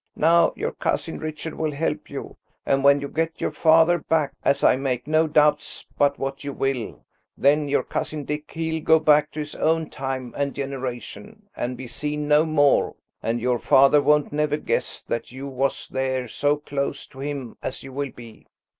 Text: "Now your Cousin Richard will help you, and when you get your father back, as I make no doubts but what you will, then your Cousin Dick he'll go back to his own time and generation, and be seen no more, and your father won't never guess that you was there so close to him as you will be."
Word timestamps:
"Now 0.15 0.51
your 0.55 0.71
Cousin 0.71 1.19
Richard 1.19 1.53
will 1.53 1.73
help 1.73 2.09
you, 2.09 2.35
and 2.65 2.83
when 2.83 3.01
you 3.01 3.07
get 3.07 3.39
your 3.39 3.51
father 3.51 3.99
back, 3.99 4.33
as 4.43 4.63
I 4.63 4.75
make 4.75 5.05
no 5.05 5.27
doubts 5.27 5.85
but 5.95 6.17
what 6.17 6.43
you 6.43 6.53
will, 6.53 7.05
then 7.37 7.67
your 7.69 7.83
Cousin 7.83 8.23
Dick 8.25 8.49
he'll 8.51 8.81
go 8.83 8.97
back 8.97 9.29
to 9.33 9.39
his 9.41 9.53
own 9.53 9.91
time 9.91 10.33
and 10.35 10.55
generation, 10.55 11.43
and 11.55 11.77
be 11.77 11.85
seen 11.85 12.27
no 12.27 12.47
more, 12.47 12.95
and 13.21 13.39
your 13.39 13.59
father 13.59 14.01
won't 14.01 14.33
never 14.33 14.57
guess 14.57 15.03
that 15.03 15.31
you 15.31 15.45
was 15.47 15.87
there 15.87 16.27
so 16.27 16.57
close 16.57 17.05
to 17.05 17.19
him 17.19 17.55
as 17.61 17.83
you 17.83 17.93
will 17.93 18.09
be." 18.09 18.47